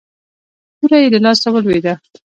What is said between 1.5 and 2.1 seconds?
ولوېده.